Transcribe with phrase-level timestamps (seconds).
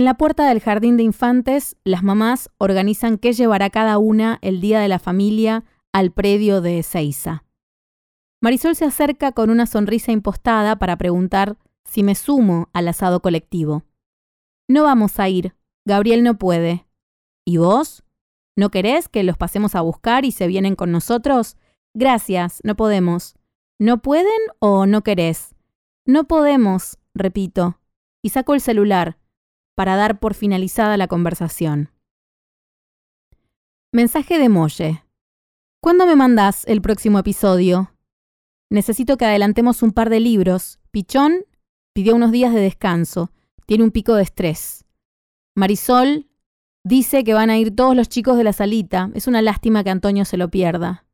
[0.00, 4.62] En la puerta del jardín de infantes, las mamás organizan qué llevará cada una el
[4.62, 5.62] día de la familia
[5.92, 7.44] al predio de Ezeiza.
[8.40, 13.82] Marisol se acerca con una sonrisa impostada para preguntar si me sumo al asado colectivo.
[14.68, 16.86] No vamos a ir, Gabriel no puede.
[17.44, 18.02] ¿Y vos?
[18.56, 21.58] ¿No querés que los pasemos a buscar y se vienen con nosotros?
[21.92, 23.34] Gracias, no podemos.
[23.78, 25.54] ¿No pueden o no querés?
[26.06, 27.78] No podemos, repito,
[28.22, 29.19] y saco el celular
[29.80, 31.88] para dar por finalizada la conversación.
[33.92, 35.04] Mensaje de Molle.
[35.80, 37.90] ¿Cuándo me mandás el próximo episodio?
[38.68, 40.80] Necesito que adelantemos un par de libros.
[40.90, 41.46] Pichón
[41.94, 43.32] pidió unos días de descanso.
[43.64, 44.84] Tiene un pico de estrés.
[45.56, 46.26] Marisol
[46.84, 49.10] dice que van a ir todos los chicos de la salita.
[49.14, 51.06] Es una lástima que Antonio se lo pierda.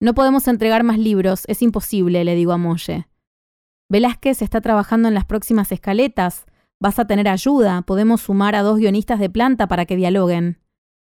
[0.00, 3.06] No podemos entregar más libros, es imposible, le digo a Molle.
[3.90, 6.46] Velázquez está trabajando en las próximas escaletas.
[6.80, 10.58] Vas a tener ayuda, podemos sumar a dos guionistas de planta para que dialoguen.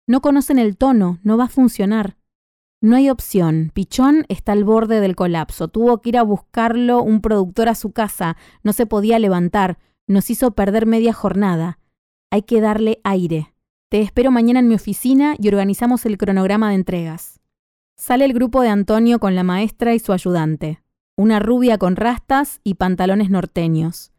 [0.07, 2.17] No conocen el tono, no va a funcionar.
[2.81, 3.73] No hay opción.
[3.75, 5.69] Pichón está al borde del colapso.
[5.69, 8.37] Tuvo que ir a buscarlo un productor a su casa.
[8.63, 9.79] No se podía levantar.
[10.07, 11.81] Nos hizo perder media jornada.
[12.31, 13.55] Hay que darle aire.
[13.89, 17.41] Te espero mañana en mi oficina y organizamos el cronograma de entregas.
[17.97, 20.83] Sale el grupo de Antonio con la maestra y su ayudante.
[21.17, 24.13] Una rubia con rastas y pantalones norteños.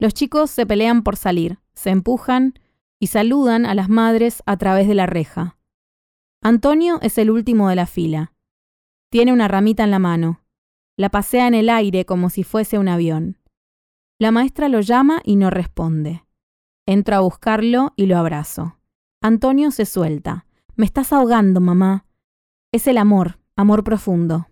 [0.00, 2.54] Los chicos se pelean por salir, se empujan
[3.00, 5.58] y saludan a las madres a través de la reja.
[6.40, 8.32] Antonio es el último de la fila.
[9.10, 10.42] Tiene una ramita en la mano.
[10.96, 13.38] La pasea en el aire como si fuese un avión.
[14.20, 16.24] La maestra lo llama y no responde.
[16.86, 18.78] Entro a buscarlo y lo abrazo.
[19.20, 20.46] Antonio se suelta.
[20.76, 22.04] Me estás ahogando, mamá.
[22.72, 24.48] Es el amor, amor profundo.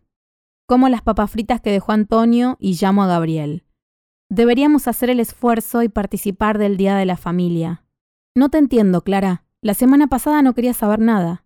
[0.67, 3.66] Como las papas fritas que dejó Antonio y llamo a Gabriel.
[4.29, 7.85] Deberíamos hacer el esfuerzo y participar del Día de la Familia.
[8.35, 9.45] No te entiendo, Clara.
[9.63, 11.45] La semana pasada no quería saber nada.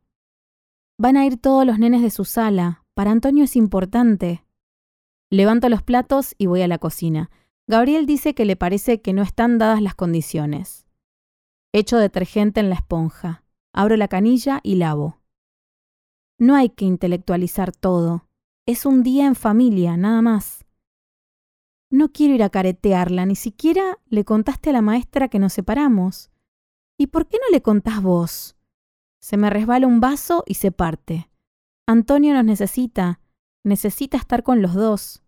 [0.99, 2.85] Van a ir todos los nenes de su sala.
[2.95, 4.45] Para Antonio es importante.
[5.31, 7.31] Levanto los platos y voy a la cocina.
[7.67, 10.87] Gabriel dice que le parece que no están dadas las condiciones.
[11.73, 13.45] Echo detergente en la esponja.
[13.73, 15.21] Abro la canilla y lavo.
[16.39, 18.27] No hay que intelectualizar todo.
[18.67, 20.60] Es un día en familia, nada más.
[21.91, 26.31] No quiero ir a caretearla, ni siquiera le contaste a la maestra que nos separamos.
[26.97, 28.57] ¿Y por qué no le contás vos?
[29.21, 31.29] Se me resbala un vaso y se parte.
[31.87, 33.21] Antonio nos necesita,
[33.65, 35.25] necesita estar con los dos.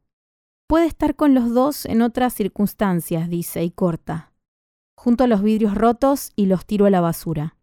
[0.69, 4.33] Puede estar con los dos en otras circunstancias, dice y corta.
[4.97, 7.57] Junto a los vidrios rotos y los tiro a la basura.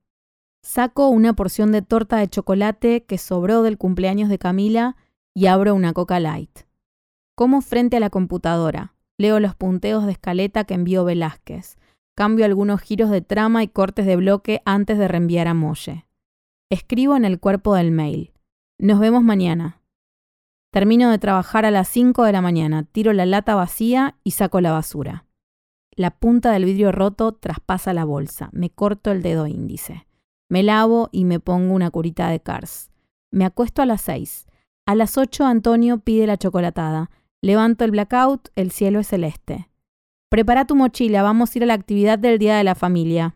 [0.61, 4.97] Saco una porción de torta de chocolate que sobró del cumpleaños de Camila
[5.33, 6.68] y abro una Coca Light.
[7.39, 8.95] Como frente a la computadora.
[9.17, 11.77] Leo los punteos de escaleta que envió Velázquez.
[12.13, 16.05] Cambio algunos giros de trama y cortes de bloque antes de reenviar a Molle.
[16.69, 18.33] Escribo en el cuerpo del mail.
[18.77, 19.81] Nos vemos mañana.
[20.73, 24.59] Termino de trabajar a las 5 de la mañana, tiro la lata vacía y saco
[24.59, 25.25] la basura.
[25.95, 28.49] La punta del vidrio roto traspasa la bolsa.
[28.51, 30.07] Me corto el dedo índice.
[30.49, 32.91] Me lavo y me pongo una curita de Cars.
[33.31, 34.45] Me acuesto a las 6.
[34.85, 37.09] A las 8 Antonio pide la chocolatada.
[37.41, 39.69] Levanto el blackout, el cielo es celeste.
[40.29, 43.35] Prepara tu mochila, vamos a ir a la actividad del Día de la Familia.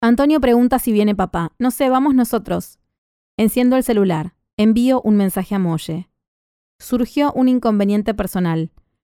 [0.00, 1.54] Antonio pregunta si viene papá.
[1.58, 2.78] No sé, vamos nosotros.
[3.36, 4.34] Enciendo el celular.
[4.56, 6.08] Envío un mensaje a Molle.
[6.78, 8.70] Surgió un inconveniente personal.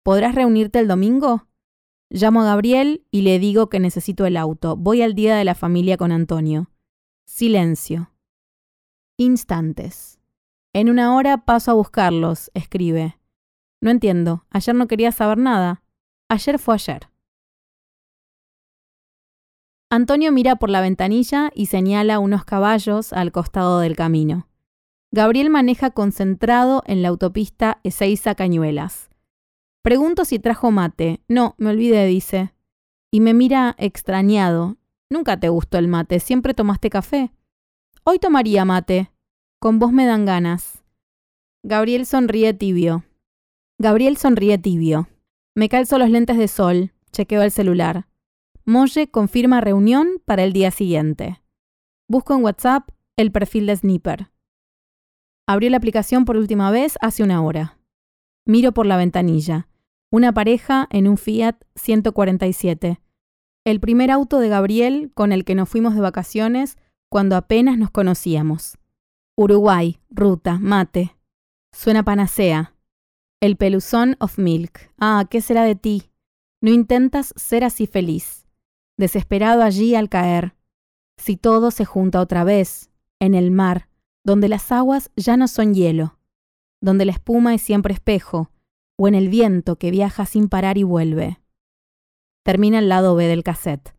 [0.05, 1.49] ¿Podrás reunirte el domingo?
[2.11, 4.77] Llamo a Gabriel y le digo que necesito el auto.
[4.77, 6.71] Voy al día de la familia con Antonio.
[7.27, 8.13] Silencio.
[9.17, 10.18] Instantes.
[10.75, 13.19] En una hora paso a buscarlos, escribe.
[13.81, 14.45] No entiendo.
[14.51, 15.83] Ayer no quería saber nada.
[16.29, 17.09] Ayer fue ayer.
[19.91, 24.47] Antonio mira por la ventanilla y señala unos caballos al costado del camino.
[25.11, 29.09] Gabriel maneja concentrado en la autopista Ezeiza Cañuelas.
[29.83, 31.23] Pregunto si trajo mate.
[31.29, 32.53] No, me olvidé, dice.
[33.11, 34.77] Y me mira extrañado.
[35.09, 37.33] Nunca te gustó el mate, siempre tomaste café.
[38.05, 39.11] Hoy tomaría mate.
[39.61, 40.85] Con vos me dan ganas.
[41.65, 43.05] Gabriel sonríe tibio.
[43.77, 45.09] Gabriel sonríe tibio.
[45.57, 48.07] Me calzo los lentes de sol, chequeo el celular.
[48.65, 51.43] Molle confirma reunión para el día siguiente.
[52.09, 54.31] Busco en WhatsApp el perfil de Sniper.
[55.49, 57.81] Abrió la aplicación por última vez hace una hora.
[58.47, 59.67] Miro por la ventanilla.
[60.13, 63.01] Una pareja en un Fiat 147.
[63.65, 66.79] El primer auto de Gabriel con el que nos fuimos de vacaciones
[67.11, 68.79] cuando apenas nos conocíamos.
[69.41, 71.17] Uruguay, ruta, mate.
[71.73, 72.75] Suena panacea.
[73.41, 74.91] El peluzón of milk.
[74.99, 76.11] Ah, ¿qué será de ti?
[76.61, 78.49] No intentas ser así feliz.
[78.97, 80.57] desesperado allí al caer.
[81.19, 82.91] Si todo se junta otra vez,
[83.21, 83.89] en el mar,
[84.25, 86.19] donde las aguas ya no son hielo,
[86.81, 88.51] donde la espuma es siempre espejo,
[88.97, 91.39] o en el viento que viaja sin parar y vuelve.
[92.45, 93.95] Termina el lado B del cassette.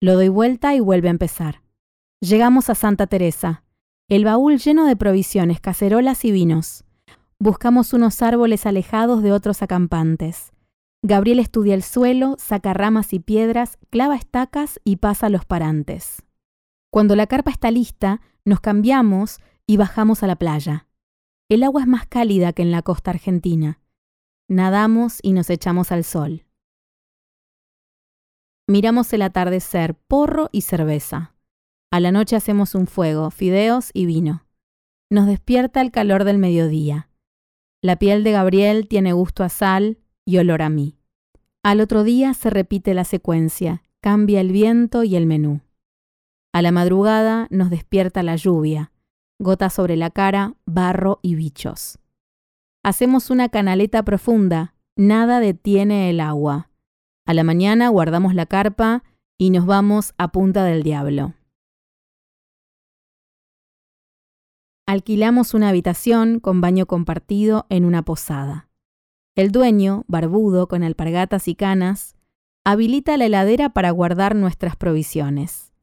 [0.00, 1.62] Lo doy vuelta y vuelve a empezar.
[2.20, 3.64] Llegamos a Santa Teresa,
[4.08, 6.84] el baúl lleno de provisiones, cacerolas y vinos.
[7.38, 10.50] Buscamos unos árboles alejados de otros acampantes.
[11.02, 16.22] Gabriel estudia el suelo, saca ramas y piedras, clava estacas y pasa los parantes.
[16.90, 20.86] Cuando la carpa está lista, nos cambiamos y bajamos a la playa.
[21.50, 23.78] El agua es más cálida que en la costa argentina.
[24.48, 26.46] Nadamos y nos echamos al sol.
[28.66, 31.34] Miramos el atardecer, porro y cerveza.
[31.90, 34.44] A la noche hacemos un fuego, fideos y vino.
[35.10, 37.08] Nos despierta el calor del mediodía.
[37.82, 40.98] La piel de Gabriel tiene gusto a sal y olor a mí.
[41.62, 45.62] Al otro día se repite la secuencia, cambia el viento y el menú.
[46.52, 48.92] A la madrugada nos despierta la lluvia,
[49.38, 51.98] gotas sobre la cara, barro y bichos.
[52.84, 56.70] Hacemos una canaleta profunda, nada detiene el agua.
[57.26, 59.04] A la mañana guardamos la carpa
[59.38, 61.34] y nos vamos a Punta del Diablo.
[64.88, 68.70] Alquilamos una habitación con baño compartido en una posada.
[69.36, 72.16] El dueño, barbudo, con alpargatas y canas,
[72.64, 75.74] habilita la heladera para guardar nuestras provisiones.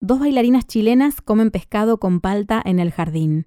[0.00, 3.46] Dos bailarinas chilenas comen pescado con palta en el jardín.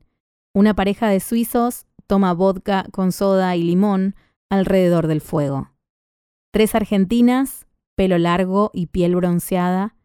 [0.54, 4.14] Una pareja de suizos toma vodka con soda y limón
[4.52, 5.72] alrededor del fuego.
[6.54, 7.66] Tres argentinas,
[7.96, 9.96] pelo largo y piel bronceada,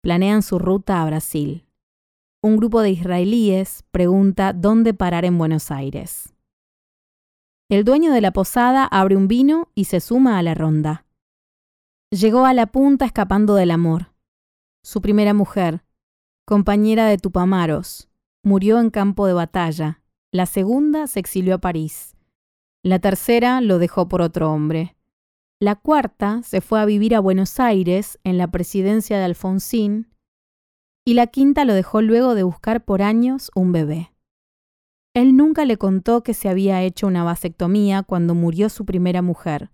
[0.00, 1.66] planean su ruta a Brasil
[2.42, 6.32] un grupo de israelíes pregunta dónde parar en Buenos Aires.
[7.68, 11.04] El dueño de la posada abre un vino y se suma a la ronda.
[12.10, 14.12] Llegó a la punta escapando del amor.
[14.82, 15.84] Su primera mujer,
[16.46, 18.08] compañera de Tupamaros,
[18.42, 20.02] murió en campo de batalla.
[20.32, 22.16] La segunda se exilió a París.
[22.82, 24.96] La tercera lo dejó por otro hombre.
[25.60, 30.10] La cuarta se fue a vivir a Buenos Aires en la presidencia de Alfonsín
[31.04, 34.12] y la quinta lo dejó luego de buscar por años un bebé.
[35.14, 39.70] Él nunca le contó que se había hecho una vasectomía cuando murió su primera mujer.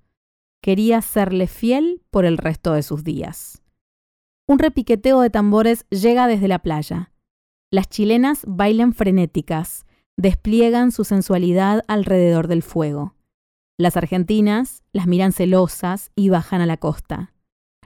[0.62, 3.62] Quería serle fiel por el resto de sus días.
[4.49, 7.12] Un repiqueteo de tambores llega desde la playa.
[7.70, 9.84] Las chilenas bailan frenéticas,
[10.17, 13.14] despliegan su sensualidad alrededor del fuego.
[13.76, 17.34] Las argentinas las miran celosas y bajan a la costa.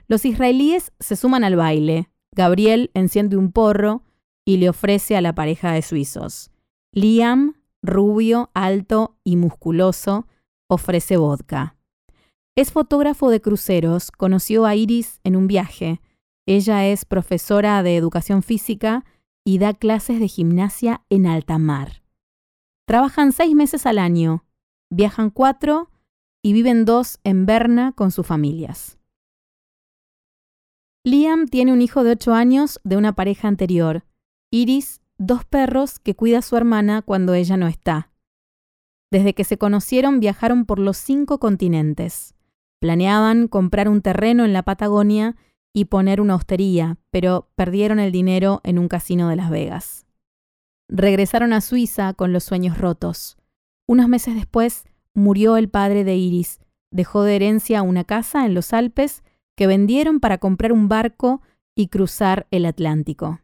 [0.07, 4.03] Los israelíes se suman al baile, Gabriel enciende un porro
[4.45, 6.51] y le ofrece a la pareja de suizos.
[6.91, 10.27] Liam, rubio, alto y musculoso,
[10.67, 11.75] ofrece vodka.
[12.55, 16.01] Es fotógrafo de cruceros, conoció a Iris en un viaje.
[16.45, 19.05] Ella es profesora de educación física
[19.45, 22.03] y da clases de gimnasia en alta mar.
[22.85, 24.43] Trabajan seis meses al año,
[24.89, 25.89] viajan cuatro
[26.41, 28.97] y viven dos en Berna con sus familias.
[31.03, 34.05] Liam tiene un hijo de 8 años de una pareja anterior.
[34.51, 38.11] Iris, dos perros que cuida a su hermana cuando ella no está.
[39.11, 42.35] Desde que se conocieron viajaron por los cinco continentes.
[42.79, 45.35] Planeaban comprar un terreno en la Patagonia
[45.73, 50.05] y poner una hostería, pero perdieron el dinero en un casino de Las Vegas.
[50.87, 53.37] Regresaron a Suiza con los sueños rotos.
[53.87, 56.59] Unos meses después murió el padre de Iris.
[56.91, 59.23] Dejó de herencia una casa en los Alpes
[59.61, 61.43] que vendieron para comprar un barco
[61.75, 63.41] y cruzar el Atlántico.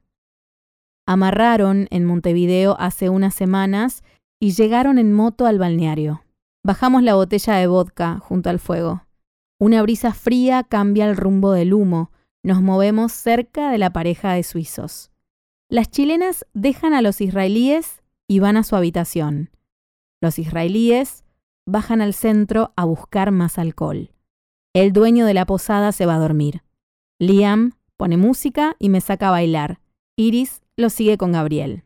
[1.05, 4.03] Amarraron en Montevideo hace unas semanas
[4.39, 6.23] y llegaron en moto al balneario.
[6.63, 9.05] Bajamos la botella de vodka junto al fuego.
[9.59, 12.09] Una brisa fría cambia el rumbo del humo.
[12.41, 15.11] Nos movemos cerca de la pareja de suizos.
[15.69, 19.51] Las chilenas dejan a los israelíes y van a su habitación.
[20.19, 21.23] Los israelíes
[21.67, 24.09] bajan al centro a buscar más alcohol.
[24.77, 26.61] El dueño de la posada se va a dormir.
[27.17, 29.79] Liam pone música y me saca a bailar.
[30.15, 31.83] Iris lo sigue con Gabriel.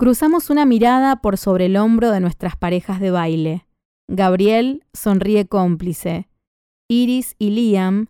[0.00, 3.68] Cruzamos una mirada por sobre el hombro de nuestras parejas de baile.
[4.08, 6.28] Gabriel sonríe cómplice.
[6.90, 8.08] Iris y Liam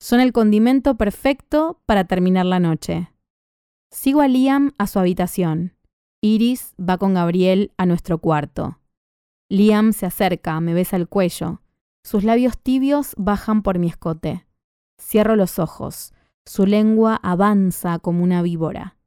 [0.00, 3.10] son el condimento perfecto para terminar la noche.
[3.90, 5.74] Sigo a Liam a su habitación.
[6.22, 8.78] Iris va con Gabriel a nuestro cuarto.
[9.50, 11.60] Liam se acerca, me besa el cuello.
[12.04, 14.46] Sus labios tibios bajan por mi escote.
[15.00, 16.12] Cierro los ojos.
[16.46, 18.98] Su lengua avanza como una víbora.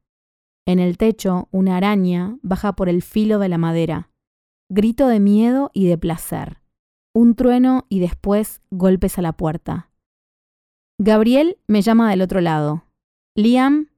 [0.66, 4.10] En el techo, una araña baja por el filo de la madera.
[4.68, 6.60] Grito de miedo y de placer.
[7.14, 9.90] Un trueno y después golpes a la puerta.
[10.98, 12.84] Gabriel me llama del otro lado.
[13.36, 13.88] Liam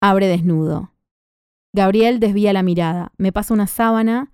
[0.00, 0.92] abre desnudo.
[1.74, 4.30] Gabriel desvía la mirada, me pasa una sábana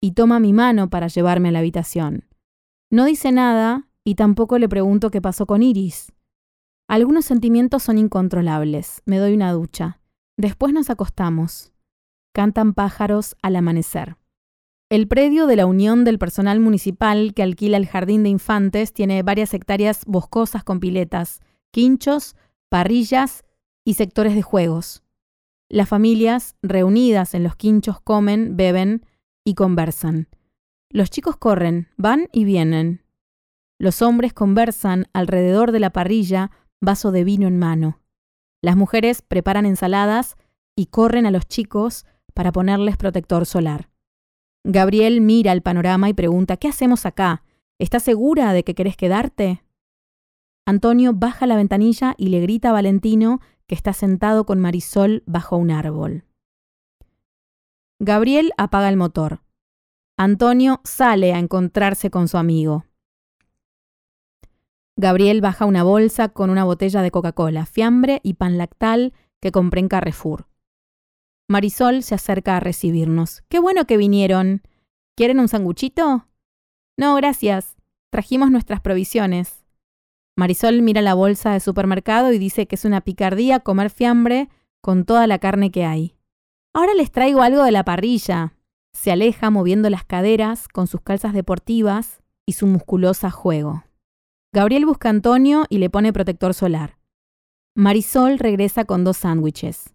[0.00, 2.27] y toma mi mano para llevarme a la habitación.
[2.90, 6.12] No dice nada y tampoco le pregunto qué pasó con Iris.
[6.88, 9.02] Algunos sentimientos son incontrolables.
[9.04, 10.00] Me doy una ducha.
[10.38, 11.72] Después nos acostamos.
[12.32, 14.16] Cantan pájaros al amanecer.
[14.88, 19.22] El predio de la Unión del Personal Municipal que alquila el Jardín de Infantes tiene
[19.22, 21.40] varias hectáreas boscosas con piletas,
[21.70, 22.36] quinchos,
[22.70, 23.44] parrillas
[23.84, 25.02] y sectores de juegos.
[25.68, 29.04] Las familias reunidas en los quinchos comen, beben
[29.44, 30.28] y conversan.
[30.90, 33.02] Los chicos corren, van y vienen.
[33.78, 38.00] Los hombres conversan alrededor de la parrilla, vaso de vino en mano.
[38.62, 40.36] Las mujeres preparan ensaladas
[40.74, 43.90] y corren a los chicos para ponerles protector solar.
[44.64, 47.42] Gabriel mira el panorama y pregunta, ¿qué hacemos acá?
[47.78, 49.62] ¿Estás segura de que querés quedarte?
[50.66, 55.56] Antonio baja la ventanilla y le grita a Valentino que está sentado con Marisol bajo
[55.56, 56.24] un árbol.
[58.00, 59.42] Gabriel apaga el motor.
[60.20, 62.84] Antonio sale a encontrarse con su amigo.
[64.96, 69.78] Gabriel baja una bolsa con una botella de Coca-Cola, fiambre y pan lactal que compré
[69.78, 70.48] en Carrefour.
[71.48, 73.44] Marisol se acerca a recibirnos.
[73.48, 74.62] ¡Qué bueno que vinieron!
[75.16, 76.26] ¿Quieren un sanguchito?
[76.96, 77.76] No, gracias.
[78.10, 79.64] Trajimos nuestras provisiones.
[80.36, 84.48] Marisol mira la bolsa de supermercado y dice que es una picardía comer fiambre
[84.80, 86.16] con toda la carne que hay.
[86.74, 88.57] Ahora les traigo algo de la parrilla.
[89.00, 93.84] Se aleja moviendo las caderas con sus calzas deportivas y su musculosa juego.
[94.52, 96.98] Gabriel busca a Antonio y le pone protector solar.
[97.76, 99.94] Marisol regresa con dos sándwiches.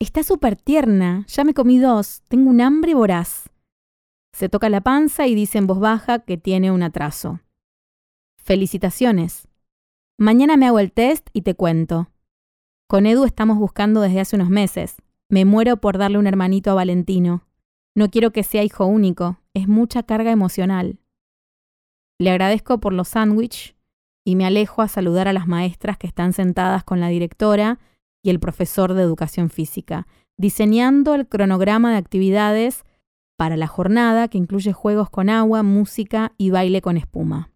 [0.00, 3.48] Está súper tierna, ya me comí dos, tengo un hambre voraz.
[4.32, 7.38] Se toca la panza y dice en voz baja que tiene un atraso.
[8.42, 9.46] Felicitaciones.
[10.18, 12.10] Mañana me hago el test y te cuento.
[12.88, 14.96] Con Edu estamos buscando desde hace unos meses.
[15.28, 17.46] Me muero por darle un hermanito a Valentino.
[18.00, 21.00] No quiero que sea hijo único, es mucha carga emocional.
[22.18, 23.76] Le agradezco por los sándwiches
[24.26, 27.78] y me alejo a saludar a las maestras que están sentadas con la directora
[28.24, 30.06] y el profesor de educación física,
[30.38, 32.84] diseñando el cronograma de actividades
[33.36, 37.50] para la jornada que incluye juegos con agua, música y baile con espuma.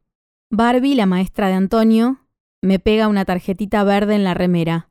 [0.51, 2.19] Barbie, la maestra de Antonio,
[2.61, 4.91] me pega una tarjetita verde en la remera.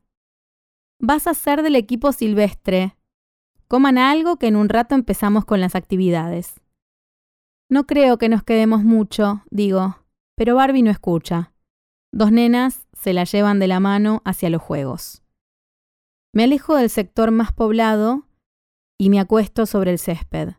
[0.98, 2.96] Vas a ser del equipo silvestre.
[3.68, 6.60] Coman algo que en un rato empezamos con las actividades.
[7.70, 9.98] No creo que nos quedemos mucho, digo,
[10.36, 11.52] pero Barbie no escucha.
[12.12, 15.22] Dos nenas se la llevan de la mano hacia los juegos.
[16.32, 18.26] Me alejo del sector más poblado
[18.98, 20.54] y me acuesto sobre el césped.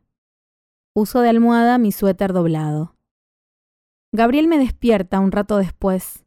[0.95, 2.95] Uso de almohada mi suéter doblado.
[4.13, 6.25] Gabriel me despierta un rato después.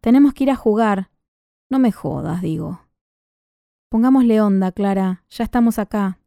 [0.00, 1.10] Tenemos que ir a jugar.
[1.70, 2.81] No me jodas, digo.
[3.92, 6.18] Pongámosle onda, Clara, ya estamos acá.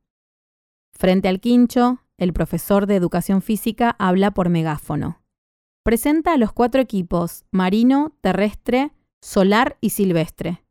[0.94, 5.24] Frente al quincho, el profesor de educación física habla por megáfono.
[5.84, 10.64] Presenta a los cuatro equipos, marino, terrestre, solar y silvestre.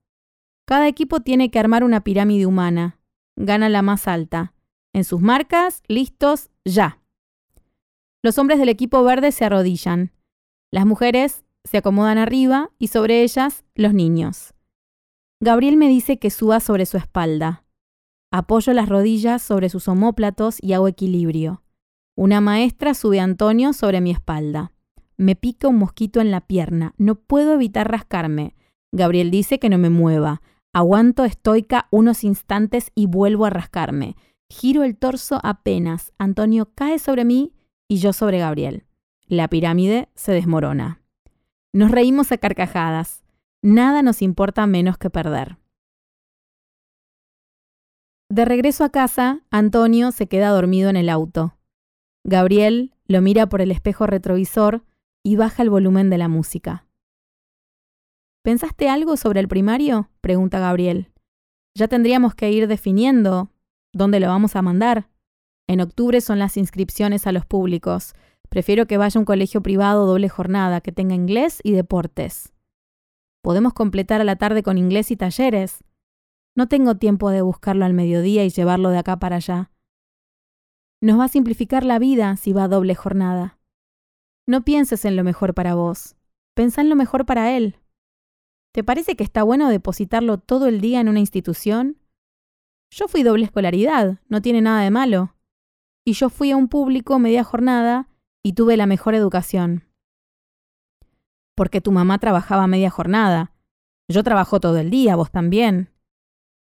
[0.68, 3.00] Cada equipo tiene que armar una pirámide humana.
[3.34, 4.54] Gana la más alta.
[4.92, 7.00] En sus marcas, listos, ya.
[8.22, 10.12] Los hombres del equipo verde se arrodillan.
[10.70, 14.53] Las mujeres se acomodan arriba y sobre ellas los niños.
[15.44, 17.64] Gabriel me dice que suba sobre su espalda.
[18.32, 21.62] Apoyo las rodillas sobre sus omóplatos y hago equilibrio.
[22.16, 24.72] Una maestra sube a Antonio sobre mi espalda.
[25.18, 26.94] Me pica un mosquito en la pierna.
[26.96, 28.54] No puedo evitar rascarme.
[28.90, 30.40] Gabriel dice que no me mueva.
[30.72, 34.16] Aguanto estoica unos instantes y vuelvo a rascarme.
[34.48, 36.14] Giro el torso apenas.
[36.16, 37.52] Antonio cae sobre mí
[37.86, 38.86] y yo sobre Gabriel.
[39.26, 41.02] La pirámide se desmorona.
[41.74, 43.23] Nos reímos a carcajadas.
[43.64, 45.56] Nada nos importa menos que perder.
[48.28, 51.56] De regreso a casa, Antonio se queda dormido en el auto.
[52.24, 54.84] Gabriel lo mira por el espejo retrovisor
[55.24, 56.86] y baja el volumen de la música.
[58.42, 60.10] ¿Pensaste algo sobre el primario?
[60.20, 61.10] pregunta Gabriel.
[61.74, 63.50] Ya tendríamos que ir definiendo
[63.94, 65.08] dónde lo vamos a mandar.
[65.66, 68.12] En octubre son las inscripciones a los públicos.
[68.50, 72.53] Prefiero que vaya a un colegio privado doble jornada, que tenga inglés y deportes.
[73.44, 75.84] Podemos completar a la tarde con inglés y talleres.
[76.56, 79.70] No tengo tiempo de buscarlo al mediodía y llevarlo de acá para allá.
[81.02, 83.58] Nos va a simplificar la vida si va a doble jornada.
[84.46, 86.16] No pienses en lo mejor para vos.
[86.54, 87.76] Pensa en lo mejor para él.
[88.72, 91.98] ¿Te parece que está bueno depositarlo todo el día en una institución?
[92.90, 95.36] Yo fui doble escolaridad, no tiene nada de malo.
[96.02, 98.08] Y yo fui a un público media jornada
[98.42, 99.83] y tuve la mejor educación.
[101.54, 103.52] Porque tu mamá trabajaba media jornada.
[104.08, 105.90] Yo trabajo todo el día, vos también.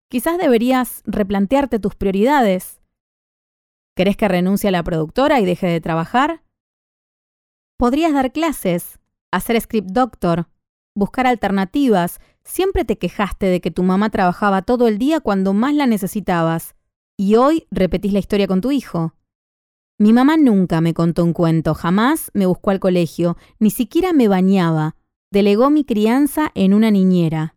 [0.09, 2.81] Quizás deberías replantearte tus prioridades.
[3.95, 6.43] ¿Querés que renuncie a la productora y deje de trabajar?
[7.77, 8.99] Podrías dar clases,
[9.31, 10.47] hacer script doctor,
[10.95, 12.19] buscar alternativas.
[12.43, 16.75] Siempre te quejaste de que tu mamá trabajaba todo el día cuando más la necesitabas.
[17.17, 19.13] Y hoy repetís la historia con tu hijo.
[19.97, 24.27] Mi mamá nunca me contó un cuento, jamás me buscó al colegio, ni siquiera me
[24.27, 24.95] bañaba.
[25.31, 27.55] Delegó mi crianza en una niñera.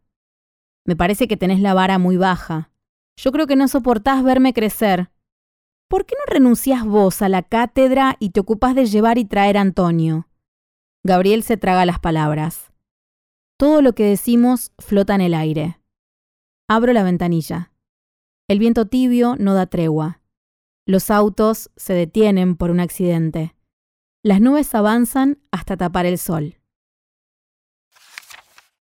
[0.86, 2.70] Me parece que tenés la vara muy baja.
[3.16, 5.10] Yo creo que no soportás verme crecer.
[5.88, 9.58] ¿Por qué no renunciás vos a la cátedra y te ocupás de llevar y traer
[9.58, 10.28] a Antonio?
[11.04, 12.72] Gabriel se traga las palabras.
[13.58, 15.80] Todo lo que decimos flota en el aire.
[16.68, 17.72] Abro la ventanilla.
[18.48, 20.17] El viento tibio no da tregua.
[20.88, 23.54] Los autos se detienen por un accidente.
[24.22, 26.57] Las nubes avanzan hasta tapar el sol.